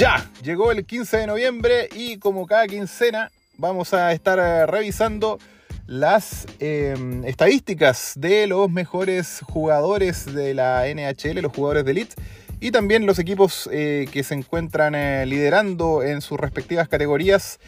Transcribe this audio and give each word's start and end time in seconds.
Ya, 0.00 0.30
llegó 0.42 0.72
el 0.72 0.86
15 0.86 1.18
de 1.18 1.26
noviembre 1.26 1.90
y 1.94 2.16
como 2.16 2.46
cada 2.46 2.66
quincena 2.66 3.30
vamos 3.58 3.92
a 3.92 4.14
estar 4.14 4.38
eh, 4.38 4.64
revisando 4.64 5.38
las 5.86 6.46
em, 6.58 7.22
estadísticas 7.26 8.14
de 8.16 8.46
los 8.46 8.70
mejores 8.70 9.42
jugadores 9.42 10.24
de 10.24 10.54
la 10.54 10.86
NHL, 10.88 11.42
los 11.42 11.52
jugadores 11.52 11.84
de 11.84 11.90
Elite, 11.90 12.14
y 12.60 12.70
también 12.70 13.04
los 13.04 13.18
equipos 13.18 13.68
eh, 13.70 14.08
que 14.10 14.22
se 14.22 14.32
encuentran 14.32 14.94
eh, 14.94 15.26
liderando 15.26 16.02
en 16.02 16.22
sus 16.22 16.40
respectivas 16.40 16.88
categorías 16.88 17.60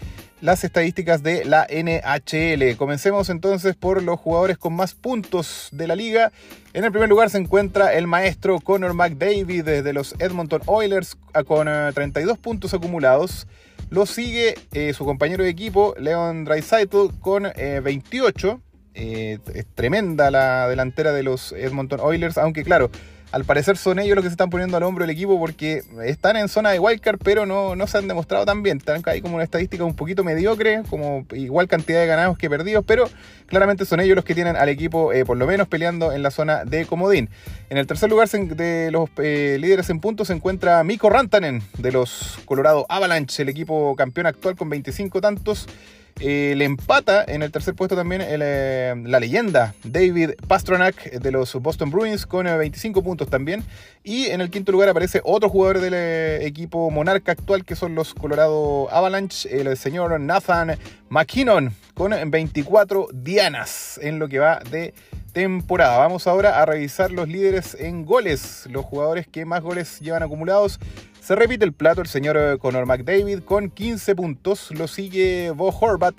las 0.42 0.64
estadísticas 0.64 1.22
de 1.22 1.44
la 1.44 1.66
NHL. 1.70 2.76
Comencemos 2.76 3.30
entonces 3.30 3.76
por 3.76 4.02
los 4.02 4.18
jugadores 4.18 4.58
con 4.58 4.74
más 4.74 4.92
puntos 4.92 5.68
de 5.70 5.86
la 5.86 5.94
liga. 5.94 6.32
En 6.74 6.84
el 6.84 6.90
primer 6.90 7.08
lugar 7.08 7.30
se 7.30 7.38
encuentra 7.38 7.94
el 7.94 8.08
maestro 8.08 8.58
Connor 8.58 8.92
McDavid 8.92 9.64
de 9.64 9.92
los 9.92 10.16
Edmonton 10.18 10.60
Oilers 10.66 11.16
con 11.46 11.68
32 11.94 12.36
eh, 12.36 12.40
puntos 12.42 12.74
acumulados. 12.74 13.46
Lo 13.88 14.04
sigue 14.04 14.56
eh, 14.72 14.92
su 14.94 15.04
compañero 15.04 15.44
de 15.44 15.50
equipo 15.50 15.94
Leon 15.96 16.44
Draisaitl 16.44 17.20
con 17.20 17.44
28. 17.44 18.60
Eh, 18.94 19.38
es 19.54 19.66
tremenda 19.76 20.32
la 20.32 20.68
delantera 20.68 21.12
de 21.12 21.22
los 21.22 21.52
Edmonton 21.52 22.00
Oilers, 22.02 22.36
aunque 22.36 22.64
claro, 22.64 22.90
al 23.32 23.44
parecer 23.44 23.78
son 23.78 23.98
ellos 23.98 24.14
los 24.14 24.22
que 24.22 24.28
se 24.28 24.34
están 24.34 24.50
poniendo 24.50 24.76
al 24.76 24.82
hombro 24.82 25.04
el 25.04 25.10
equipo 25.10 25.38
porque 25.38 25.82
están 26.04 26.36
en 26.36 26.48
zona 26.48 26.70
de 26.70 26.78
wildcard, 26.78 27.18
pero 27.24 27.46
no, 27.46 27.74
no 27.74 27.86
se 27.86 27.96
han 27.96 28.06
demostrado 28.06 28.44
tan 28.44 28.62
bien. 28.62 28.76
Están 28.76 29.02
ahí 29.06 29.22
como 29.22 29.36
una 29.36 29.44
estadística 29.44 29.84
un 29.84 29.96
poquito 29.96 30.22
mediocre, 30.22 30.82
como 30.90 31.24
igual 31.32 31.66
cantidad 31.66 32.00
de 32.00 32.06
ganados 32.06 32.36
que 32.36 32.50
perdidos, 32.50 32.84
pero 32.86 33.08
claramente 33.46 33.86
son 33.86 34.00
ellos 34.00 34.16
los 34.16 34.24
que 34.24 34.34
tienen 34.34 34.56
al 34.56 34.68
equipo 34.68 35.12
eh, 35.14 35.24
por 35.24 35.38
lo 35.38 35.46
menos 35.46 35.66
peleando 35.66 36.12
en 36.12 36.22
la 36.22 36.30
zona 36.30 36.64
de 36.64 36.84
comodín. 36.84 37.30
En 37.70 37.78
el 37.78 37.86
tercer 37.86 38.10
lugar 38.10 38.28
de 38.28 38.90
los 38.92 39.08
eh, 39.16 39.56
líderes 39.58 39.88
en 39.88 40.00
puntos 40.00 40.28
se 40.28 40.34
encuentra 40.34 40.84
Mikko 40.84 41.08
Rantanen 41.08 41.62
de 41.78 41.90
los 41.90 42.38
Colorado 42.44 42.84
Avalanche, 42.90 43.42
el 43.42 43.48
equipo 43.48 43.96
campeón 43.96 44.26
actual 44.26 44.56
con 44.56 44.68
25 44.68 45.22
tantos. 45.22 45.66
Eh, 46.20 46.54
le 46.56 46.64
empata 46.64 47.24
en 47.26 47.42
el 47.42 47.50
tercer 47.50 47.74
puesto 47.74 47.96
también 47.96 48.22
eh, 48.24 48.94
la 49.04 49.18
leyenda 49.18 49.74
David 49.82 50.30
Pastrnak 50.46 51.10
de 51.10 51.32
los 51.32 51.54
Boston 51.54 51.90
Bruins 51.90 52.26
con 52.26 52.44
25 52.44 53.00
eh, 53.00 53.02
puntos 53.02 53.28
también. 53.28 53.64
Y 54.04 54.26
en 54.26 54.40
el 54.40 54.50
quinto 54.50 54.72
lugar 54.72 54.88
aparece 54.88 55.20
otro 55.24 55.48
jugador 55.48 55.80
del 55.80 55.94
equipo 56.42 56.90
monarca 56.90 57.32
actual 57.32 57.64
que 57.64 57.76
son 57.76 57.94
los 57.94 58.14
Colorado 58.14 58.88
Avalanche, 58.92 59.48
el 59.60 59.76
señor 59.76 60.20
Nathan 60.20 60.78
McKinnon 61.08 61.74
con 61.94 62.12
24 62.30 63.08
dianas 63.12 63.98
en 64.02 64.18
lo 64.18 64.28
que 64.28 64.38
va 64.38 64.60
de 64.70 64.94
temporada. 65.32 65.98
Vamos 65.98 66.26
ahora 66.26 66.60
a 66.60 66.66
revisar 66.66 67.10
los 67.10 67.28
líderes 67.28 67.76
en 67.78 68.04
goles, 68.04 68.66
los 68.70 68.84
jugadores 68.84 69.26
que 69.26 69.44
más 69.44 69.62
goles 69.62 70.00
llevan 70.00 70.22
acumulados. 70.22 70.78
Se 71.20 71.36
repite 71.36 71.64
el 71.64 71.72
plato 71.72 72.00
el 72.00 72.08
señor 72.08 72.36
eh, 72.36 72.58
Conor 72.58 72.84
McDavid 72.86 73.40
con 73.40 73.70
15 73.70 74.14
puntos. 74.16 74.70
Lo 74.72 74.88
sigue 74.88 75.50
Bo 75.50 75.68
Horvat 75.68 76.14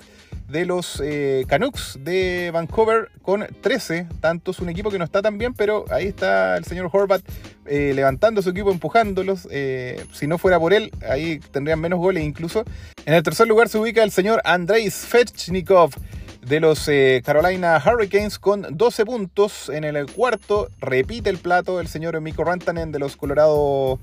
de 0.48 0.64
los 0.64 1.00
eh, 1.04 1.44
Canucks 1.46 1.98
de 2.00 2.50
Vancouver 2.52 3.10
con 3.22 3.46
13 3.60 4.08
tantos. 4.20 4.60
Un 4.60 4.70
equipo 4.70 4.90
que 4.90 4.98
no 4.98 5.04
está 5.04 5.20
tan 5.20 5.36
bien, 5.36 5.54
pero 5.54 5.84
ahí 5.90 6.06
está 6.06 6.56
el 6.56 6.64
señor 6.64 6.88
Horvat 6.90 7.22
eh, 7.66 7.92
levantando 7.94 8.40
su 8.40 8.50
equipo, 8.50 8.70
empujándolos. 8.70 9.46
si 10.12 10.26
no 10.26 10.38
fuera 10.38 10.58
por 10.58 10.72
él, 10.72 10.90
ahí 11.08 11.38
tendrían 11.50 11.80
menos 11.80 11.98
goles 11.98 12.24
incluso. 12.24 12.64
En 13.04 13.12
el 13.12 13.22
tercer 13.22 13.46
lugar 13.46 13.68
se 13.68 13.78
ubica 13.78 14.02
el 14.02 14.10
señor 14.10 14.40
Andrei 14.44 14.90
Svechnikov 14.90 15.90
de 16.46 16.60
los 16.60 16.90
Carolina 17.24 17.82
Hurricanes 17.84 18.38
con 18.38 18.66
12 18.70 19.04
puntos. 19.04 19.68
En 19.68 19.84
el 19.84 20.10
cuarto 20.10 20.68
repite 20.80 21.30
el 21.30 21.38
plato 21.38 21.80
el 21.80 21.88
señor 21.88 22.20
Mikko 22.20 22.44
Rantanen 22.44 22.92
de 22.92 22.98
los 22.98 23.16
Colorado 23.16 23.98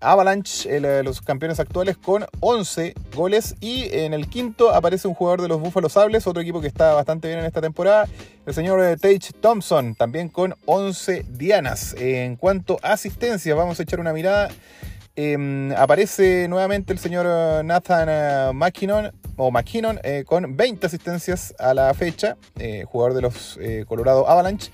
Avalanche, 0.00 0.76
eh, 0.76 1.02
los 1.02 1.20
campeones 1.20 1.60
actuales, 1.60 1.96
con 1.98 2.24
11 2.40 2.94
goles. 3.14 3.54
Y 3.60 3.88
en 3.92 4.14
el 4.14 4.28
quinto 4.28 4.70
aparece 4.74 5.08
un 5.08 5.14
jugador 5.14 5.42
de 5.42 5.48
los 5.48 5.60
Buffalo 5.60 5.88
Sables, 5.88 6.26
otro 6.26 6.40
equipo 6.40 6.60
que 6.60 6.66
está 6.66 6.94
bastante 6.94 7.28
bien 7.28 7.40
en 7.40 7.46
esta 7.46 7.60
temporada, 7.60 8.08
el 8.46 8.54
señor 8.54 8.82
eh, 8.82 8.96
Tage 8.96 9.32
Thompson, 9.40 9.94
también 9.94 10.28
con 10.28 10.54
11 10.64 11.26
dianas. 11.28 11.94
en 11.98 12.36
cuanto 12.36 12.78
a 12.82 12.92
asistencia, 12.92 13.54
vamos 13.54 13.78
a 13.78 13.82
echar 13.82 14.00
una 14.00 14.12
mirada. 14.12 14.48
Em, 15.22 15.70
aparece 15.72 16.48
nuevamente 16.48 16.94
el 16.94 16.98
señor 16.98 17.26
eh, 17.28 17.60
Nathan 17.62 18.56
McKinnon, 18.56 19.12
o 19.36 19.50
McKinnon, 19.50 20.00
con 20.24 20.56
20 20.56 20.86
asistencias 20.86 21.54
a 21.58 21.74
la 21.74 21.92
fecha, 21.92 22.38
jugador 22.86 23.14
de 23.14 23.20
los 23.20 23.58
Colorado 23.86 24.28
Avalanche. 24.28 24.70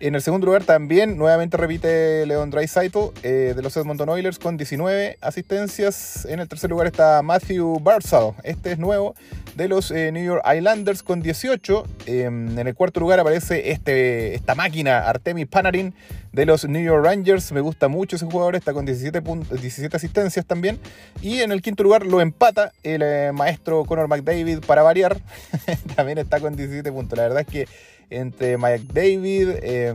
En 0.00 0.14
el 0.16 0.22
segundo 0.22 0.46
lugar 0.46 0.64
también 0.64 1.16
nuevamente 1.16 1.56
repite 1.56 2.26
Leon 2.26 2.50
Draisaitl 2.50 2.98
eh, 3.22 3.54
de 3.54 3.62
los 3.62 3.76
Edmonton 3.76 4.08
Oilers 4.08 4.40
con 4.40 4.56
19 4.56 5.18
asistencias. 5.20 6.26
En 6.26 6.40
el 6.40 6.48
tercer 6.48 6.68
lugar 6.68 6.88
está 6.88 7.22
Matthew 7.22 7.78
Barzal, 7.80 8.32
este 8.42 8.72
es 8.72 8.78
nuevo, 8.78 9.14
de 9.54 9.68
los 9.68 9.92
eh, 9.92 10.10
New 10.10 10.24
York 10.24 10.42
Islanders 10.52 11.04
con 11.04 11.22
18. 11.22 11.84
Em, 12.06 12.58
en 12.58 12.66
el 12.66 12.74
cuarto 12.74 12.98
lugar 12.98 13.20
aparece 13.20 13.70
este, 13.70 14.34
esta 14.34 14.56
máquina, 14.56 15.08
Artemis 15.08 15.46
Panarin 15.46 15.94
de 16.32 16.44
los 16.44 16.68
New 16.68 16.82
York 16.82 17.04
Rangers. 17.04 17.52
Me 17.52 17.60
gusta 17.60 17.86
mucho 17.86 18.16
ese 18.16 18.26
jugador, 18.26 18.56
está 18.56 18.72
con 18.72 18.84
17, 18.84 19.22
17 19.60 19.96
asistencias 19.96 20.44
también. 20.44 20.80
Y 21.22 21.40
en 21.40 21.52
el 21.52 21.62
quinto 21.62 21.84
lugar 21.84 22.04
lo 22.04 22.20
empata 22.20 22.72
el 22.82 23.02
eh, 23.02 23.30
maestro 23.32 23.84
Conor 23.84 24.08
McDavid 24.08 24.58
para 24.66 24.82
variar. 24.82 25.16
también 25.96 26.18
está 26.18 26.40
con 26.40 26.56
17 26.56 26.90
puntos. 26.90 27.16
La 27.16 27.24
verdad 27.24 27.40
es 27.40 27.46
que 27.46 27.68
entre 28.10 28.56
Mike 28.58 28.84
David, 28.92 29.48
eh, 29.62 29.92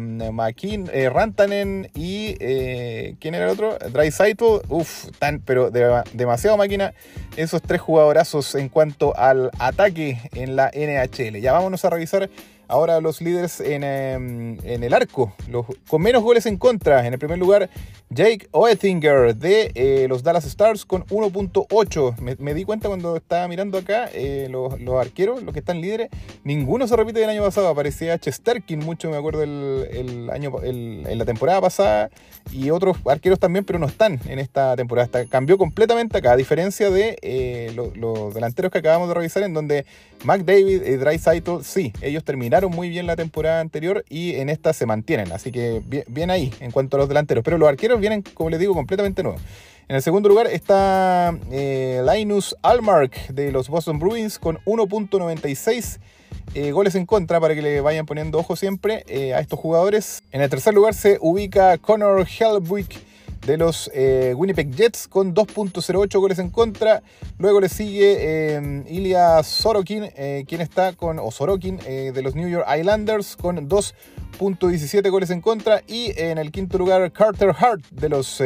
eh, 0.94 1.10
Rantanen 1.10 1.90
y 1.96 2.36
eh, 2.40 3.16
¿quién 3.20 3.36
era 3.36 3.46
el 3.46 3.52
otro? 3.52 3.78
Dry 3.92 4.12
Saito, 4.12 4.62
uff, 4.70 5.08
tan, 5.20 5.40
pero 5.40 5.72
demasiado 6.14 6.58
máquina 6.58 6.94
esos 7.38 7.62
tres 7.62 7.82
jugadorazos 7.82 8.56
en 8.56 8.70
cuanto 8.70 9.18
al 9.18 9.52
ataque 9.60 10.20
en 10.34 10.56
la 10.56 10.72
NHL. 10.74 11.40
Ya 11.40 11.54
vámonos 11.54 11.86
a 11.86 11.90
revisar 11.90 12.30
Ahora 12.70 13.02
los 13.02 13.20
líderes 13.20 13.60
en, 13.62 13.84
em, 13.84 14.58
el 14.64 14.94
arco, 14.94 15.34
los, 15.50 15.66
con 15.88 16.04
menos 16.04 16.22
goles 16.22 16.46
en 16.46 16.56
contra. 16.58 17.08
En 17.08 17.14
el 17.14 17.20
primer 17.20 17.40
lugar, 17.40 17.68
Jake 18.12 18.48
Oettinger 18.52 19.36
de 19.36 19.72
eh, 19.74 20.06
los 20.08 20.22
Dallas 20.22 20.46
Stars 20.46 20.86
con 20.86 21.04
1.8. 21.08 22.38
Me, 22.38 22.54
di 22.54 22.66
cuenta 22.66 22.88
cuando 22.88 23.16
estaba 23.16 23.48
mirando 23.48 23.80
acá 23.80 24.08
eh, 24.14 24.50
los, 24.52 24.76
arqueros, 25.00 25.42
los 25.42 25.52
que 25.52 25.60
están 25.60 25.82
líderes, 25.82 26.10
ninguno 26.44 26.88
se 26.88 26.96
repite 26.96 27.20
del 27.20 27.30
año 27.30 27.42
pasado. 27.42 27.70
Aparecía 27.70 28.20
Chesterkin, 28.20 28.78
mucho 28.78 29.10
me 29.10 29.18
acuerdo 29.18 29.42
el, 29.42 30.30
año, 30.32 30.54
en 30.64 31.18
la 31.18 31.26
temporada 31.26 31.62
pasada, 31.62 32.12
y 32.52 32.70
otros 32.70 32.98
arqueros 33.06 33.40
también, 33.40 33.66
pero 33.66 33.80
no 33.80 33.88
están 33.88 34.20
en 34.28 34.38
esta 34.38 34.76
temporada. 34.76 35.26
cambió 35.26 35.58
completamente 35.58 36.20
acá, 36.20 36.34
a 36.34 36.38
diferencia 36.38 36.92
de 36.92 37.18
eh, 37.24 37.74
los 37.96 38.34
delanteros 38.36 38.72
que 38.72 38.78
acabamos 38.78 39.08
de 39.08 39.16
revisar, 39.16 39.42
en 39.42 39.56
donde 39.56 39.88
McDavid 40.24 40.84
y 40.84 40.96
Dry 40.98 41.20
sí, 41.64 41.94
ellos 42.02 42.24
terminaron 42.24 42.59
muy 42.68 42.90
bien 42.90 43.08
la 43.08 43.16
temporada 43.16 43.62
anterior 43.62 44.04
y 44.10 44.36
en 44.36 44.50
esta 44.50 44.74
se 44.74 44.86
mantienen. 44.86 45.32
Así 45.32 45.52
que 45.52 45.82
bien, 46.08 46.30
ahí 46.30 46.54
en 46.60 46.72
cuanto 46.72 46.98
a 46.98 47.00
los 47.00 47.08
delanteros. 47.08 47.44
Pero 47.44 47.58
los 47.58 47.70
arqueros 47.70 48.02
vienen, 48.02 48.22
como 48.34 48.50
les 48.50 48.60
digo, 48.60 48.74
completamente 48.74 49.24
nuevos. 49.24 49.42
En 49.88 49.96
el 49.96 50.02
segundo 50.02 50.28
lugar 50.28 50.48
está 50.48 51.34
eh, 51.52 52.04
Linus 52.14 52.56
Almark 52.62 53.30
de 53.30 53.52
los 53.52 53.70
Boston 53.70 54.00
Bruins 54.00 54.38
con 54.38 54.58
1.96 54.66 56.00
eh, 56.56 56.72
goles 56.72 56.96
en 56.96 57.06
contra 57.06 57.40
para 57.40 57.56
que 57.56 57.62
le 57.62 57.80
vayan 57.80 58.06
poniendo 58.06 58.40
ojo 58.40 58.56
siempre 58.56 59.04
eh, 59.08 59.34
a 59.34 59.40
estos 59.40 59.60
jugadores. 59.60 60.22
En 60.32 60.42
el 60.42 60.50
tercer 60.50 60.74
lugar 60.74 60.94
se 60.94 61.18
ubica 61.22 61.78
Connor 61.78 62.28
Helbwick 62.28 63.09
de 63.50 63.58
los 63.58 63.90
eh, 63.96 64.36
Winnipeg 64.38 64.76
Jets 64.76 65.08
con 65.08 65.34
2.08 65.34 66.20
goles 66.20 66.38
en 66.38 66.52
contra. 66.52 67.02
Luego 67.40 67.60
le 67.60 67.68
sigue 67.68 68.18
eh, 68.20 68.84
Ilya 68.88 69.42
Sorokin, 69.42 70.08
eh, 70.16 70.46
quien 70.48 70.62
está 70.62 70.94
con, 70.94 71.18
o 71.18 71.32
Sorokin, 71.32 71.78
de 71.78 72.22
los 72.22 72.36
New 72.36 72.48
York 72.48 72.68
Islanders 72.78 73.36
con 73.36 73.68
2.17 73.68 75.10
goles 75.10 75.32
en 75.32 75.42
contra. 75.42 75.82
Y 75.88 76.12
en 76.16 76.38
el 76.38 76.52
quinto 76.52 76.78
lugar 76.78 77.12
Carter 77.12 77.50
Hart 77.58 77.84
de 77.90 78.10
los 78.10 78.38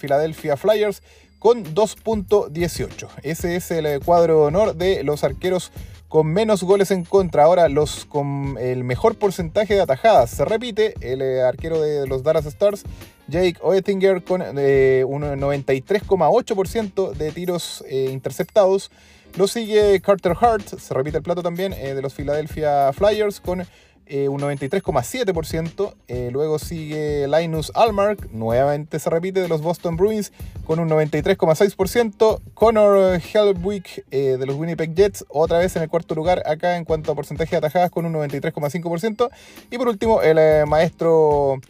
Philadelphia 0.00 0.56
Flyers 0.56 1.02
con 1.38 1.64
2.18. 1.64 3.08
Ese 3.22 3.56
es 3.56 3.70
el 3.70 4.00
cuadro 4.00 4.40
de 4.40 4.46
honor 4.46 4.74
de 4.74 5.04
los 5.04 5.24
arqueros 5.24 5.72
con 6.08 6.26
menos 6.26 6.62
goles 6.62 6.90
en 6.90 7.04
contra. 7.04 7.44
Ahora 7.44 7.68
los 7.68 8.04
con 8.06 8.56
el 8.58 8.82
mejor 8.84 9.16
porcentaje 9.16 9.74
de 9.74 9.82
atajadas. 9.82 10.30
Se 10.30 10.44
repite 10.44 10.94
el 11.00 11.22
eh, 11.22 11.42
arquero 11.42 11.80
de 11.80 12.06
los 12.06 12.22
Dallas 12.22 12.46
Stars, 12.46 12.84
Jake 13.28 13.58
Oettinger, 13.60 14.24
con 14.24 14.42
eh, 14.42 15.04
un 15.06 15.22
93,8% 15.22 17.12
de 17.12 17.32
tiros 17.32 17.84
eh, 17.88 18.08
interceptados. 18.10 18.90
Lo 19.36 19.46
sigue 19.46 20.00
Carter 20.00 20.34
Hart, 20.40 20.66
se 20.66 20.94
repite 20.94 21.18
el 21.18 21.22
plato 21.22 21.42
también, 21.42 21.72
de 21.72 22.00
los 22.00 22.14
Philadelphia 22.14 22.90
Flyers, 22.94 23.40
con 23.40 23.66
eh, 24.08 24.28
un 24.28 24.40
93,7%. 24.40 25.94
Eh, 26.08 26.30
luego 26.32 26.58
sigue 26.58 27.28
Linus 27.28 27.70
Almark, 27.74 28.30
nuevamente 28.32 28.98
se 28.98 29.10
repite, 29.10 29.40
de 29.40 29.48
los 29.48 29.60
Boston 29.60 29.96
Bruins, 29.96 30.32
con 30.66 30.80
un 30.80 30.88
93,6%. 30.88 32.40
Connor 32.54 33.20
Helbwick 33.20 34.04
eh, 34.10 34.36
de 34.38 34.46
los 34.46 34.56
Winnipeg 34.56 34.94
Jets, 34.94 35.24
otra 35.28 35.58
vez 35.58 35.76
en 35.76 35.82
el 35.82 35.88
cuarto 35.88 36.14
lugar 36.14 36.42
acá 36.46 36.76
en 36.76 36.84
cuanto 36.84 37.12
a 37.12 37.14
porcentaje 37.14 37.50
de 37.50 37.58
atajadas, 37.58 37.90
con 37.90 38.06
un 38.06 38.14
93,5%. 38.14 39.30
Y 39.70 39.78
por 39.78 39.88
último, 39.88 40.22
el 40.22 40.66
maestro 40.66 41.60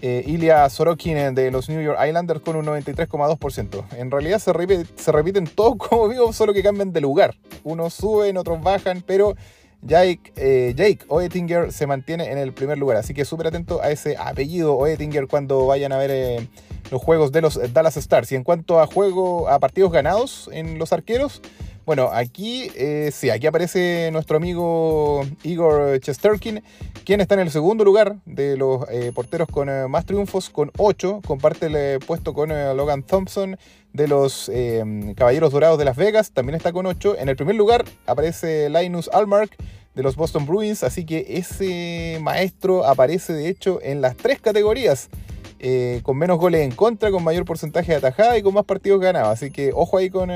Ilya 0.00 0.68
Sorokin 0.68 1.34
de 1.34 1.50
los 1.50 1.68
New 1.68 1.80
York 1.80 1.98
Islanders 2.04 2.40
con 2.40 2.56
un 2.56 2.66
93,2%. 2.66 3.84
En 3.96 4.10
realidad 4.10 4.38
se, 4.38 4.52
repiten 5.12 5.46
todos 5.46 5.76
como 5.88 6.08
vivo, 6.08 6.32
solo 6.32 6.52
que 6.52 6.62
cambian 6.62 6.92
de 6.92 7.00
lugar. 7.00 7.34
Unos 7.64 7.94
suben, 7.94 8.36
otros 8.36 8.62
bajan, 8.62 9.02
pero 9.06 9.36
Jake, 9.82 10.32
eh, 10.36 10.74
Jake 10.76 11.00
Oettinger 11.08 11.72
se 11.72 11.86
mantiene 11.86 12.30
en 12.30 12.38
el 12.38 12.52
primer 12.52 12.78
lugar. 12.78 12.96
Así 12.96 13.14
que 13.14 13.24
súper 13.24 13.48
atento 13.48 13.82
a 13.82 13.90
ese 13.90 14.16
apellido 14.16 14.76
Oettinger 14.76 15.26
cuando 15.26 15.66
vayan 15.66 15.92
a 15.92 15.98
ver 15.98 16.10
eh, 16.12 16.48
los 16.90 17.02
juegos 17.02 17.32
de 17.32 17.42
los 17.42 17.58
Dallas 17.72 17.96
Stars. 17.96 18.30
Y 18.32 18.36
en 18.36 18.44
cuanto 18.44 18.80
a 18.80 18.86
juego, 18.86 19.48
a 19.48 19.58
partidos 19.58 19.90
ganados 19.90 20.48
en 20.52 20.78
los 20.78 20.92
arqueros, 20.92 21.42
bueno, 21.84 22.10
aquí 22.12 22.70
eh, 22.76 23.10
sí, 23.12 23.30
aquí 23.30 23.48
aparece 23.48 24.10
nuestro 24.12 24.36
amigo 24.36 25.26
Igor 25.42 25.98
Chesterkin, 25.98 26.62
quien 27.04 27.20
está 27.20 27.34
en 27.34 27.40
el 27.40 27.50
segundo 27.50 27.84
lugar 27.84 28.18
de 28.24 28.56
los 28.56 28.86
porteros 29.16 29.48
con 29.48 29.68
más 29.90 30.06
triunfos, 30.06 30.48
con 30.48 30.70
8. 30.78 31.22
Comparte 31.26 31.66
el 31.66 31.98
puesto 31.98 32.34
con 32.34 32.50
Logan 32.50 33.02
Thompson 33.02 33.58
de 33.92 34.08
los 34.08 34.50
Caballeros 35.16 35.52
Dorados 35.52 35.78
de 35.78 35.84
Las 35.84 35.96
Vegas, 35.96 36.32
también 36.32 36.56
está 36.56 36.72
con 36.72 36.86
8. 36.86 37.16
En 37.18 37.28
el 37.28 37.36
primer 37.36 37.56
lugar 37.56 37.84
aparece 38.06 38.70
Linus 38.70 39.10
Almark 39.12 39.56
de 39.94 40.02
los 40.02 40.16
Boston 40.16 40.46
Bruins, 40.46 40.82
así 40.84 41.04
que 41.04 41.26
ese 41.28 42.18
maestro 42.22 42.86
aparece 42.86 43.34
de 43.34 43.48
hecho 43.48 43.78
en 43.82 44.00
las 44.00 44.16
tres 44.16 44.40
categorías. 44.40 45.08
con 46.02 46.16
menos 46.18 46.38
goles 46.38 46.62
en 46.62 46.72
contra, 46.72 47.10
con 47.10 47.22
mayor 47.22 47.44
porcentaje 47.44 47.92
de 47.92 47.98
atajada 47.98 48.36
y 48.36 48.42
con 48.42 48.54
más 48.54 48.64
partidos 48.64 49.00
ganados. 49.00 49.28
Así 49.28 49.50
que 49.50 49.70
ojo 49.72 49.98
ahí 49.98 50.10
con 50.10 50.30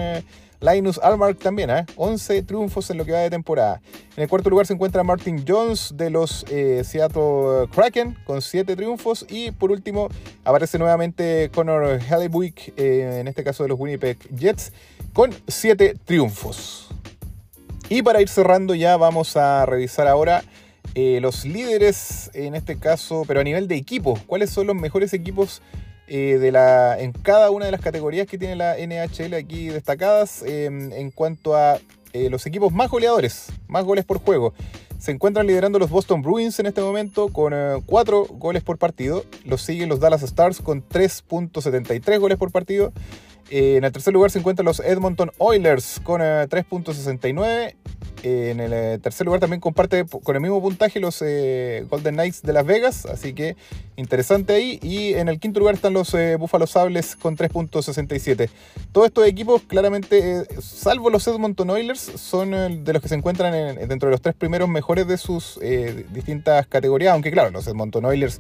Linus 0.61 0.99
Almark 1.03 1.39
también, 1.39 1.71
¿eh? 1.71 1.85
11 1.97 2.43
triunfos 2.43 2.91
en 2.91 2.99
lo 2.99 3.05
que 3.05 3.13
va 3.13 3.19
de 3.19 3.31
temporada. 3.31 3.81
En 4.17 4.23
el 4.23 4.29
cuarto 4.29 4.51
lugar 4.51 4.67
se 4.67 4.73
encuentra 4.73 5.03
Martin 5.05 5.45
Jones 5.47 5.93
de 5.95 6.11
los 6.11 6.45
eh, 6.51 6.83
Seattle 6.85 7.69
Kraken 7.73 8.17
con 8.25 8.41
7 8.43 8.77
triunfos. 8.77 9.27
Y 9.29 9.51
por 9.51 9.71
último 9.71 10.09
aparece 10.45 10.79
nuevamente 10.79 11.51
Connor 11.55 12.01
Hellebuik, 12.01 12.73
eh, 12.77 13.19
en 13.21 13.29
este 13.29 13.45
caso 13.45 13.63
de 13.63 13.69
los 13.69 13.79
Winnipeg 13.79 14.19
Jets, 14.35 14.73
con 15.13 15.35
7 15.47 15.97
triunfos. 16.05 16.89
Y 17.89 18.03
para 18.03 18.21
ir 18.21 18.29
cerrando 18.29 18.75
ya 18.75 18.97
vamos 18.97 19.37
a 19.37 19.65
revisar 19.65 20.09
ahora 20.09 20.43
eh, 20.95 21.21
los 21.21 21.45
líderes, 21.45 22.31
en 22.33 22.55
este 22.55 22.79
caso, 22.79 23.25
pero 23.29 23.41
a 23.41 23.45
nivel 23.45 23.69
de 23.69 23.77
equipo. 23.77 24.19
¿Cuáles 24.27 24.51
son 24.51 24.67
los 24.67 24.77
mejores 24.77 25.13
equipos? 25.13 25.61
Eh, 26.09 26.39
de 26.39 26.53
la, 26.53 27.01
en 27.01 27.13
cada 27.13 27.51
una 27.51 27.67
de 27.67 27.73
las 27.73 27.81
categorías 27.81 28.29
que 28.29 28.39
tiene 28.39 28.55
la 28.55 28.77
NHL 28.77 29.35
aquí 29.35 29.69
destacadas 29.69 30.43
em, 30.43 30.93
en 30.93 31.11
cuanto 31.11 31.57
a 31.57 31.81
eh, 32.13 32.31
los 32.31 32.47
equipos 32.47 32.73
más 32.73 32.91
goleadores, 32.91 33.47
más 33.67 33.85
goles 33.85 34.05
por 34.05 34.19
juego. 34.19 34.55
Se 34.99 35.11
encuentran 35.11 35.47
liderando 35.47 35.79
los 35.79 35.91
Boston 35.91 36.23
Bruins 36.23 36.59
en 36.61 36.67
este 36.67 36.81
momento 36.81 37.29
con 37.29 37.53
4 37.85 38.25
eh, 38.25 38.29
goles 38.39 38.63
por 38.63 38.79
partido. 38.79 39.25
Los 39.45 39.63
siguen 39.63 39.89
los 39.89 40.01
Dallas 40.01 40.23
Stars 40.23 40.61
con 40.61 40.89
3.73 40.89 42.19
goles 42.19 42.39
por 42.39 42.53
partido. 42.53 42.93
En 43.51 43.85
el 43.85 43.93
tercer 43.93 44.13
lugar 44.13 44.31
se 44.31 44.39
encuentran 44.39 44.65
los 44.65 44.81
Edmonton 44.81 45.31
Oilers 45.39 46.01
con 46.03 46.21
3.69 46.21 47.75
en 48.23 48.61
el 48.61 48.73
eh, 48.73 48.99
tercer 48.99 49.27
lugar 49.27 49.41
también 49.41 49.61
comparte 49.61 50.05
con 50.05 50.35
el 50.35 50.43
mismo 50.43 50.61
puntaje 50.61 51.01
los 51.01 51.23
eh, 51.23 51.87
Golden 51.89 52.15
Knights 52.15 52.43
de 52.43 52.53
Las 52.53 52.67
Vegas, 52.67 53.07
así 53.07 53.35
que 53.35 53.57
interesante 53.97 54.55
ahí. 54.55 54.79
Y 54.83 55.15
en 55.15 55.29
el 55.29 55.39
quinto 55.39 55.61
lugar 55.61 55.75
están 55.75 55.93
los 55.93 56.13
eh, 56.15 56.37
Buffalo 56.37 56.67
Sables 56.67 57.15
con 57.15 57.37
3.67. 57.37 58.49
Todos 58.93 59.09
estos 59.09 59.27
equipos, 59.27 59.63
claramente, 59.63 60.47
salvo 60.61 61.11
los 61.11 61.27
Edmonton 61.29 61.71
Oilers, 61.71 62.01
son 62.01 62.85
de 62.85 62.93
los 62.93 63.03
que 63.03 63.09
se 63.09 63.15
encuentran 63.15 63.77
dentro 63.89 64.09
de 64.09 64.13
los 64.13 64.21
tres 64.21 64.35
primeros 64.35 64.69
mejores 64.69 65.07
de 65.07 65.19
sus 65.19 65.61
distintas 66.11 66.67
categorías, 66.67 67.13
aunque 67.13 67.31
claro, 67.31 67.51
los 67.51 67.67
Edmonton 67.67 68.05
Oilers 68.07 68.39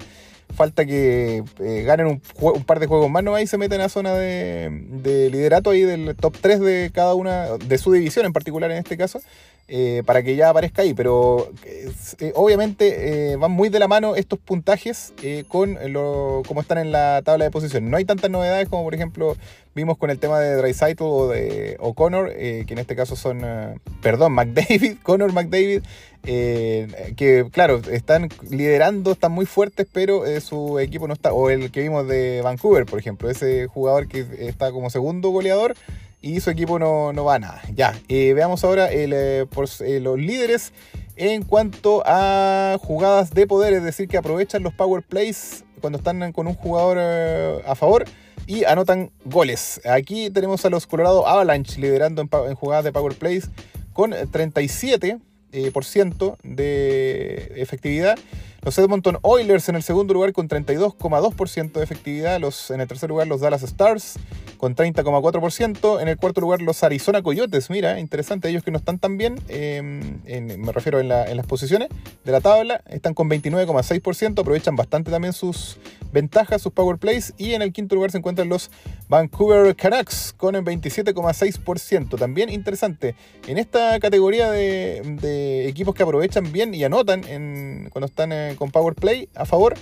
falta 0.55 0.87
que 0.87 1.43
ganen 1.59 2.07
un, 2.07 2.65
par 2.65 2.81
de 2.81 2.87
juegos 2.87 3.11
más, 3.11 3.23
¿no? 3.23 3.35
Ahí 3.35 3.47
se 3.47 3.59
meten 3.59 3.81
a 3.81 3.89
zona 3.89 4.15
de, 4.15 4.71
de, 5.03 5.31
liderato 5.31 5.71
ahí 5.71 5.83
del 5.83 6.17
top 6.17 6.37
3 6.41 6.61
de 6.61 6.91
cada 6.95 7.15
una, 7.15 7.57
de 7.57 7.79
su 7.79 7.93
división 7.93 8.27
en 8.27 8.33
particular 8.33 8.71
en 8.71 8.79
este 8.79 8.97
caso. 8.97 9.21
Eh, 9.69 10.05
para 10.07 10.23
que 10.23 10.37
ya 10.37 10.49
aparezca 10.49 10.83
ahí, 10.83 10.95
pero 10.95 11.51
eh, 11.65 12.33
obviamente 12.37 13.33
eh, 13.33 13.37
van 13.37 13.51
muy 13.51 13.69
de 13.69 13.81
la 13.81 13.89
mano 13.89 14.15
estos 14.15 14.39
puntajes 14.39 15.13
con 15.49 15.77
lo, 15.93 16.43
como 16.47 16.61
están 16.61 16.79
en 16.79 16.93
la 16.93 17.21
tabla 17.25 17.47
de 17.47 17.51
posiciones. 17.51 17.91
No 17.91 17.97
hay 17.97 18.05
tantas 18.05 18.31
novedades 18.31 18.69
como 18.69 18.85
por 18.85 18.95
ejemplo 18.95 19.37
vimos 19.75 19.99
con 19.99 20.11
el 20.11 20.21
tema 20.21 20.39
de 20.39 20.55
Dreisaitl 20.55 21.03
o 21.03 21.27
de 21.27 21.77
O'Connor, 21.81 22.33
que 22.33 22.65
en 22.69 22.79
este 22.79 22.95
caso 22.95 23.17
son, 23.17 23.41
perdón, 24.03 24.33
McDavid, 24.35 24.99
Connor 25.03 25.33
McDavid, 25.33 25.83
que 26.27 27.47
claro, 27.53 27.81
están 27.91 28.29
liderando, 28.51 29.13
están 29.13 29.33
muy 29.33 29.47
fuertes, 29.47 29.87
pero 29.93 30.25
su 30.41 30.79
equipo 30.79 31.07
no 31.09 31.15
está, 31.15 31.33
o 31.33 31.51
el 31.51 31.71
que 31.71 31.83
vimos 31.83 32.07
de 32.09 32.43
Vancouver, 32.43 32.85
por 32.85 32.99
ejemplo, 32.99 33.31
ese 33.31 33.67
jugador 33.69 34.09
que 34.09 34.27
está 34.41 34.73
como 34.73 34.91
segundo 34.91 35.31
goleador, 35.31 35.75
y 36.27 36.41
su 36.41 36.51
equipo 36.51 36.79
no, 36.79 37.25
va 37.25 37.37
a 37.37 37.39
nada. 37.39 37.63
Ya, 37.75 37.95
eh, 38.09 38.33
veamos 38.35 38.65
ahora 38.65 38.93
eh, 38.93 39.47
eh, 39.47 40.01
los 40.01 40.19
líderes 40.19 40.73
en 41.15 41.43
cuanto 41.45 42.03
a 42.05 42.79
jugadas 42.81 43.31
de 43.31 43.47
poder, 43.47 43.75
es 43.75 43.85
decir, 43.85 44.09
que 44.09 44.17
aprovechan 44.17 44.63
los 44.63 44.75
power 44.75 45.03
plays 45.03 45.65
cuando 45.81 45.99
están 45.99 46.33
con 46.33 46.47
un 46.47 46.55
jugador 46.55 46.99
a 47.65 47.75
favor 47.75 48.05
y 48.47 48.65
anotan 48.65 49.11
goles. 49.25 49.81
Aquí 49.89 50.31
tenemos 50.31 50.65
a 50.65 50.71
los 50.71 50.87
Colorado 50.87 51.27
Avalanche 51.27 51.81
liderando 51.81 52.23
en, 52.23 52.55
jugadas 52.55 52.85
de 52.85 52.93
power 52.93 53.15
plays 53.15 53.49
con 53.93 54.11
37% 54.11 55.21
de 56.43 57.53
efectividad 57.57 58.19
los 58.67 58.77
Edmonton 58.79 59.17
Oilers 59.23 59.69
en 59.69 59.77
el 59.77 59.85
segundo 59.85 60.13
lugar 60.13 60.33
con 60.33 60.49
32,2% 60.49 61.71
de 61.71 61.85
efectividad. 61.85 62.41
Los, 62.41 62.73
en 62.73 62.81
el 62.81 62.89
tercer 62.89 63.09
lugar 63.09 63.29
los 63.29 63.41
Dallas 63.41 63.63
Stars 63.63 64.19
con 64.57 64.75
30,4%. 64.75 66.01
En 66.01 66.09
el 66.09 66.17
cuarto 66.17 66.41
lugar 66.41 66.61
los 66.61 66.83
Arizona 66.83 67.23
Coyotes. 67.23 67.71
Mira, 67.71 68.01
interesante, 68.01 68.49
ellos 68.49 68.65
que 68.65 68.73
no 68.73 68.79
están 68.79 68.99
tan 68.99 69.19
bien, 69.19 69.41
em, 69.47 70.19
me 70.59 70.73
refiero 70.73 70.99
en, 70.99 71.09
las 71.09 71.47
posiciones 71.47 71.91
de 72.25 72.33
la 72.33 72.41
tabla, 72.41 72.83
están 72.89 73.15
con 73.15 73.31
29,6%. 73.31 74.41
Aprovechan 74.41 74.75
bastante 74.75 75.13
también 75.13 75.33
sus 75.33 75.79
ventajas, 76.13 76.61
sus 76.61 76.73
power 76.73 76.99
plays. 76.99 77.35
Y 77.39 77.53
en 77.53 77.63
el 77.63 77.73
quinto 77.73 77.95
lugar 77.95 78.11
se 78.11 78.19
encuentran 78.19 78.49
los 78.49 78.73
Vancouver 79.09 79.77
Canucks 79.77 80.35
con 80.37 80.57
el 80.57 80.65
27,6%. 80.65 82.19
También 82.19 82.51
interesante, 82.51 83.15
en 83.47 83.59
esta 83.59 84.01
categoría 84.01 84.51
de, 84.51 85.69
equipos 85.69 85.95
que 85.95 86.03
aprovechan 86.03 86.51
bien 86.51 86.75
y 86.75 86.83
anotan 86.83 87.23
en, 87.29 87.91
cuando 87.91 88.07
están 88.07 88.33
en 88.33 88.56
con 88.57 88.71
Power 88.71 88.95
Play 88.95 89.29
a 89.35 89.45
favor. 89.45 89.75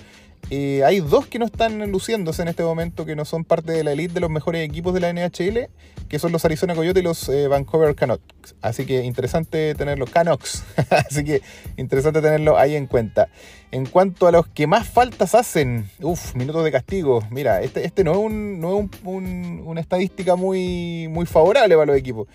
Eh, 0.51 0.83
hay 0.85 0.99
dos 0.99 1.25
que 1.25 1.39
no 1.39 1.45
están 1.45 1.91
luciéndose 1.91 2.43
en 2.43 2.49
este 2.49 2.63
momento, 2.63 3.05
que 3.05 3.15
no 3.15 3.25
son 3.25 3.43
parte 3.43 3.71
de 3.71 3.83
la 3.83 3.93
elite 3.93 4.13
de 4.13 4.19
los 4.19 4.29
mejores 4.29 4.67
equipos 4.67 4.93
de 4.93 4.99
la 4.99 5.11
NHL, 5.11 5.69
que 6.07 6.19
son 6.19 6.31
los 6.31 6.45
Arizona 6.45 6.75
Coyotes 6.75 7.01
y 7.01 7.03
los 7.03 7.29
eh, 7.29 7.47
Vancouver 7.47 7.95
Canucks. 7.95 8.55
Así 8.61 8.85
que 8.85 9.03
interesante 9.03 9.73
tenerlo, 9.75 10.05
Canucks. 10.05 10.63
Así 10.89 11.23
que 11.23 11.41
interesante 11.77 12.21
tenerlo 12.21 12.57
ahí 12.57 12.75
en 12.75 12.87
cuenta. 12.87 13.29
En 13.71 13.85
cuanto 13.85 14.27
a 14.27 14.31
los 14.31 14.47
que 14.47 14.67
más 14.67 14.87
faltas 14.87 15.35
hacen, 15.35 15.89
uff, 16.01 16.35
minutos 16.35 16.63
de 16.63 16.71
castigo. 16.71 17.21
Mira, 17.29 17.61
este, 17.61 17.85
este 17.85 18.03
no 18.03 18.13
es, 18.13 18.89
una 19.03 19.81
estadística 19.81 20.35
muy, 20.35 21.07
muy 21.09 21.25
favorable 21.25 21.75
para 21.75 21.87
los 21.87 21.97
equipos. 21.97 22.27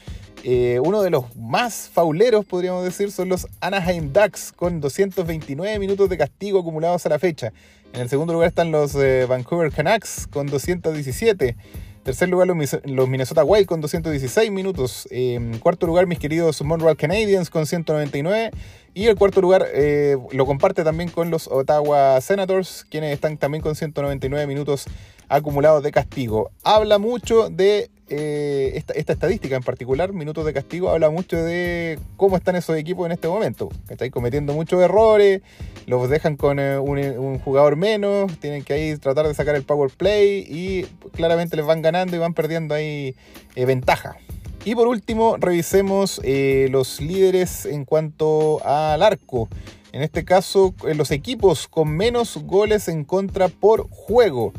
Eh, 0.43 0.81
uno 0.83 1.03
de 1.03 1.11
los 1.11 1.37
más 1.37 1.91
fauleros, 1.93 2.47
podríamos 2.47 2.83
decir, 2.83 3.13
son 3.13 3.29
los 3.29 3.47
Anaheim 3.61 4.13
Ducks, 4.13 4.53
con 4.53 4.81
229 4.81 5.79
minutos 5.79 6.09
de 6.09 6.17
castigo 6.17 6.61
acumulados 6.61 7.05
a 7.07 7.11
la 7.11 7.19
fecha. 7.19 7.53
En 7.93 8.01
el 8.01 8.09
segundo 8.09 8.33
lugar 8.33 8.49
están 8.49 8.71
los 8.71 8.95
eh, 8.95 9.27
Vancouver 9.29 9.71
Canucks, 9.71 10.27
con 10.29 10.47
217. 10.47 11.57
Tercer 12.03 12.31
lugar, 12.31 12.49
los 12.49 13.09
Minnesota 13.11 13.45
Wild 13.45 13.67
con 13.67 13.83
216 13.83 14.51
minutos. 14.51 15.07
En 15.11 15.59
cuarto 15.59 15.87
lugar, 15.87 16.07
mis 16.07 16.19
queridos 16.19 16.63
Montreal 16.63 16.97
Canadiens 16.97 17.51
con 17.51 17.67
199. 17.67 18.53
Y 18.95 19.07
el 19.07 19.17
cuarto 19.17 19.43
lugar 19.43 19.67
eh, 19.75 20.17
lo 20.33 20.47
comparte 20.47 20.83
también 20.83 21.11
con 21.11 21.31
los 21.31 21.47
Ottawa 21.47 22.19
Senators, 22.23 22.87
quienes 22.89 23.13
están 23.13 23.37
también 23.37 23.63
con 23.63 23.75
199 23.75 24.47
minutos 24.47 24.87
acumulados 25.29 25.83
de 25.83 25.93
castigo. 25.93 26.51
Habla 26.65 26.99
mucho 26.99 27.51
de 27.51 27.91
eh, 28.13 28.73
esta, 28.75 29.13
estadística 29.13 29.55
en 29.55 29.63
particular, 29.63 30.13
minutos 30.13 30.45
de 30.45 30.53
castigo, 30.53 30.91
habla 30.91 31.11
mucho 31.11 31.37
de 31.37 31.97
cómo 32.17 32.37
están 32.37 32.57
esos 32.57 32.77
equipos 32.77 33.07
en 33.07 33.13
este 33.13 33.29
momento. 33.29 33.69
Estáis 33.89 34.11
cometiendo 34.11 34.53
muchos 34.53 34.83
errores, 34.83 35.43
los 35.87 36.11
dejan 36.11 36.37
con 36.37 36.59
eh, 36.59 36.77
un, 36.79 37.39
jugador 37.39 37.77
menos, 37.77 38.37
tienen 38.41 38.65
que 38.65 38.73
ahí 38.73 38.97
tratar 38.97 39.29
de 39.29 39.35
sacar 39.35 39.55
el 39.55 39.63
power 39.63 39.93
play 39.97 40.45
y 40.49 40.87
claramente 41.13 41.57
les 41.57 41.65
van 41.65 41.83
ganando 41.83 42.17
y 42.17 42.19
van 42.19 42.35
perdiendo 42.35 42.75
ahí 42.75 43.15
eh, 43.55 43.65
ventaja. 43.65 44.17
Y 44.65 44.75
por 44.75 44.89
último, 44.89 45.37
revisemos 45.39 46.21
los 46.25 47.01
líderes 47.01 47.65
en 47.65 47.85
cuanto 47.85 48.61
al 48.67 49.03
arco. 49.03 49.49
En 49.93 50.03
este 50.03 50.25
caso, 50.25 50.75
los 50.95 51.11
equipos 51.13 51.67
con 51.67 51.89
menos 51.89 52.37
goles 52.37 52.89
en 52.89 53.05
contra 53.05 53.49
por 53.49 53.89
juego. 53.89 54.53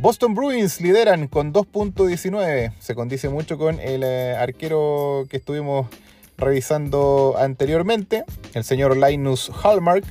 Boston 0.00 0.32
Bruins 0.32 0.80
lideran 0.80 1.26
con 1.26 1.52
2.19. 1.52 2.72
Se 2.78 2.94
condice 2.94 3.28
mucho 3.28 3.58
con 3.58 3.80
el 3.80 4.04
eh, 4.04 4.36
arquero 4.36 5.26
que 5.28 5.38
estuvimos 5.38 5.88
revisando 6.36 7.34
anteriormente, 7.36 8.24
el 8.54 8.62
señor 8.62 8.96
Linus 8.96 9.50
Hallmark. 9.64 10.04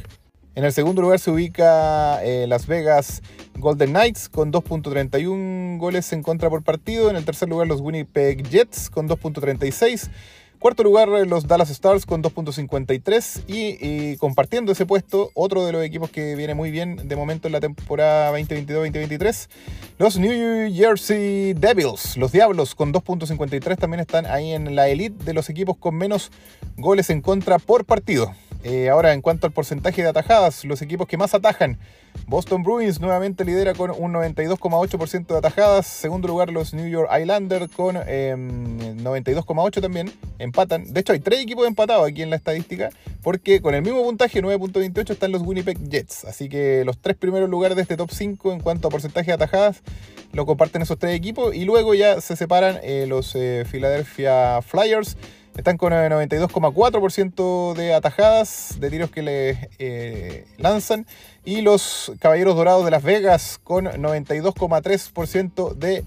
En 0.55 0.65
el 0.65 0.73
segundo 0.73 1.01
lugar 1.01 1.19
se 1.19 1.31
ubica 1.31 2.21
eh, 2.21 2.47
Las 2.47 2.67
Vegas 2.67 3.21
Golden 3.55 3.91
Knights 3.91 4.27
con 4.27 4.51
2.31 4.51 5.77
goles 5.77 6.11
en 6.11 6.21
contra 6.21 6.49
por 6.49 6.63
partido. 6.63 7.09
En 7.09 7.15
el 7.15 7.23
tercer 7.23 7.47
lugar 7.47 7.67
los 7.67 7.79
Winnipeg 7.79 8.43
Jets 8.49 8.89
con 8.89 9.07
2.36. 9.07 10.09
Cuarto 10.59 10.83
lugar, 10.83 11.07
los 11.07 11.47
Dallas 11.47 11.69
Stars 11.69 12.07
con 12.07 12.23
2.53 12.23 13.43
y, 13.47 14.17
compartiendo 14.17 14.71
ese 14.71 14.87
puesto, 14.87 15.29
otro 15.35 15.63
de 15.63 15.71
los 15.71 15.85
equipos 15.85 16.09
que 16.09 16.35
viene 16.35 16.55
muy 16.55 16.71
bien 16.71 17.07
de 17.07 17.15
momento 17.15 17.47
en 17.47 17.51
la 17.51 17.59
temporada 17.59 18.35
2022-2023, 18.37 19.49
los 19.99 20.17
New 20.17 20.73
Jersey 20.73 21.53
Devils, 21.53 22.17
los 22.17 22.31
Diablos 22.31 22.73
con 22.73 22.91
2.53 22.91 23.77
también 23.77 23.99
están 23.99 24.25
ahí 24.25 24.51
en 24.51 24.75
la 24.75 24.89
elite 24.89 25.23
de 25.23 25.33
los 25.33 25.47
equipos 25.51 25.77
con 25.77 25.95
menos 25.95 26.31
goles 26.75 27.11
en 27.11 27.21
contra 27.21 27.59
por 27.59 27.85
partido. 27.85 28.33
Eh, 28.63 28.89
ahora, 28.89 29.13
en 29.13 29.21
cuanto 29.21 29.47
al 29.47 29.53
porcentaje 29.53 30.01
de 30.01 30.09
atajadas, 30.09 30.65
los 30.65 30.81
equipos 30.81 31.07
que 31.07 31.17
más 31.17 31.33
atajan, 31.33 31.77
Boston 32.25 32.63
Bruins 32.63 32.99
nuevamente 32.99 33.45
lidera 33.45 33.73
con 33.73 33.91
un 33.91 34.13
92,8% 34.13 35.27
de 35.27 35.37
atajadas. 35.37 35.85
Segundo 35.85 36.27
lugar, 36.27 36.51
los 36.51 36.73
New 36.73 36.87
York 36.87 37.09
Islanders 37.17 37.71
con 37.71 37.95
92,8% 37.95 39.77
em, 39.77 39.81
también. 39.81 40.11
Empatan. 40.39 40.91
De 40.91 40.99
hecho, 40.99 41.13
hay 41.13 41.19
tres 41.19 41.41
equipos 41.41 41.67
empatados 41.67 42.07
aquí 42.07 42.23
en 42.23 42.29
la 42.29 42.35
estadística, 42.35 42.89
porque 43.21 43.61
con 43.61 43.75
el 43.75 43.81
mismo 43.81 44.03
puntaje, 44.03 44.41
9.28, 44.41 45.11
están 45.11 45.31
los 45.31 45.43
Winnipeg 45.43 45.77
Jets. 45.89 46.25
Así 46.25 46.49
que 46.49 46.83
los 46.85 46.97
tres 46.97 47.15
primeros 47.15 47.49
lugares 47.49 47.75
de 47.75 47.83
este 47.83 47.95
top 47.95 48.11
5 48.11 48.51
en 48.53 48.59
cuanto 48.59 48.87
a 48.87 48.91
porcentaje 48.91 49.27
de 49.27 49.33
atajadas 49.33 49.81
lo 50.33 50.45
comparten 50.45 50.81
esos 50.81 50.99
tres 50.99 51.15
equipos. 51.15 51.55
Y 51.55 51.65
luego 51.65 51.93
ya 51.93 52.19
se 52.21 52.35
separan 52.35 52.79
eh, 52.83 53.05
los 53.07 53.35
eh, 53.35 53.65
Philadelphia 53.69 54.61
Flyers 54.61 55.17
están 55.57 55.77
con 55.77 55.91
el 55.91 56.11
92,4% 56.11 57.73
de 57.73 57.93
atajadas, 57.93 58.77
de 58.79 58.89
tiros 58.89 59.09
que 59.09 59.23
le 59.23 59.69
eh, 59.79 60.45
lanzan. 60.57 61.05
Y 61.43 61.61
los 61.61 62.11
Caballeros 62.19 62.55
Dorados 62.55 62.85
de 62.85 62.91
Las 62.91 63.03
Vegas 63.03 63.59
con 63.63 63.85
92,3% 63.85 65.73
de 65.73 66.03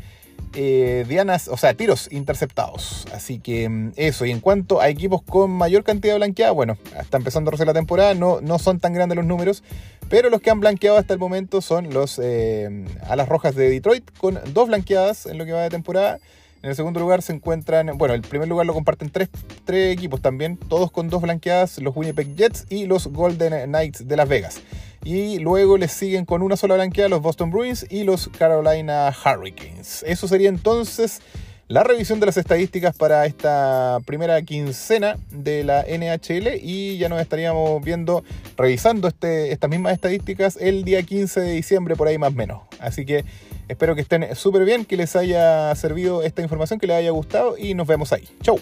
eh, 0.54 1.04
dianas, 1.09 1.49
o 1.49 1.57
sea, 1.57 1.75
tiros 1.75 2.11
interceptados. 2.11 3.07
Así 3.12 3.38
que 3.38 3.69
mm, 3.69 3.92
eso. 3.97 4.25
Y 4.25 4.30
en 4.30 4.40
cuanto 4.40 4.80
a 4.80 4.88
equipos 4.88 5.23
con 5.23 5.50
mayor 5.50 5.85
cantidad 5.85 6.14
de 6.14 6.19
blanqueada, 6.19 6.52
bueno, 6.52 6.76
está 6.99 7.19
empezando 7.19 7.50
a 7.50 7.52
rozar 7.52 7.66
la 7.66 7.75
temporada, 7.75 8.14
no, 8.14 8.40
no 8.40 8.59
son 8.59 8.80
tan 8.80 8.92
grandes 8.92 9.16
los 9.16 9.26
números, 9.26 9.62
pero 10.09 10.30
los 10.30 10.40
que 10.40 10.50
han 10.50 10.61
blanqueado 10.61 10.99
hasta 10.99 11.12
el 11.12 11.21
momento 11.21 11.61
son 11.61 11.92
los 11.92 12.21
eh, 12.23 12.85
Alas 13.09 13.28
Rojas 13.28 13.54
de 13.54 13.69
Detroit, 13.69 14.11
con 14.19 14.40
dos 14.52 14.69
blanqueadas 14.69 15.26
en 15.26 15.38
lo 15.38 15.45
que 15.45 15.52
va 15.52 15.62
de 15.62 15.71
temporada. 15.71 16.19
En 16.62 16.68
el 16.68 16.76
segundo 16.76 17.00
lugar 17.00 17.22
se 17.22 17.32
encuentran, 17.32 17.96
bueno, 17.96 18.12
el 18.12 18.20
primer 18.20 18.46
lugar 18.46 18.66
lo 18.66 18.74
comparten 18.74 19.10
tres, 19.10 19.30
equipos 19.66 20.20
también, 20.20 20.58
todos 20.58 20.90
con 20.90 21.08
dos 21.08 21.22
blanqueadas, 21.22 21.78
los 21.78 21.96
Winnipeg 21.96 22.36
Jets 22.36 22.66
y 22.68 22.84
los 22.84 23.06
Golden 23.06 23.70
Knights 23.70 24.06
de 24.06 24.16
Las 24.16 24.28
Vegas. 24.28 24.60
Y 25.02 25.38
luego 25.38 25.78
les 25.78 25.90
siguen 25.90 26.26
con 26.26 26.42
una 26.42 26.58
sola 26.58 26.74
blanqueada 26.74 27.08
los 27.08 27.22
Boston 27.22 27.50
Bruins 27.50 27.86
y 27.88 28.04
los 28.04 28.28
Carolina 28.28 29.10
Hurricanes. 29.24 30.04
Eso 30.06 30.28
sería 30.28 30.50
entonces 30.50 31.22
la 31.66 31.82
revisión 31.82 32.20
de 32.20 32.26
las 32.26 32.36
estadísticas 32.36 32.94
para 32.94 33.24
esta 33.24 33.98
primera 34.04 34.42
quincena 34.42 35.16
de 35.30 35.64
la 35.64 35.84
NHL 35.84 36.58
y 36.60 36.98
ya 36.98 37.08
nos 37.08 37.22
estaríamos 37.22 37.82
viendo, 37.82 38.22
revisando 38.58 39.08
este, 39.08 39.52
estas 39.52 39.70
mismas 39.70 39.94
estadísticas 39.94 40.58
el 40.60 40.84
día 40.84 41.02
15 41.02 41.40
de 41.40 41.52
diciembre, 41.52 41.96
por 41.96 42.08
ahí 42.08 42.18
más 42.18 42.32
o 42.32 42.36
menos. 42.36 42.62
Así 42.80 43.06
que 43.06 43.24
Espero 43.70 43.94
que 43.94 44.00
estén 44.00 44.34
súper 44.34 44.64
bien, 44.64 44.84
que 44.84 44.96
les 44.96 45.14
haya 45.14 45.72
servido 45.76 46.24
esta 46.24 46.42
información, 46.42 46.80
que 46.80 46.88
les 46.88 46.96
haya 46.96 47.12
gustado 47.12 47.56
y 47.56 47.74
nos 47.74 47.86
vemos 47.86 48.12
ahí. 48.12 48.28
Chau. 48.42 48.58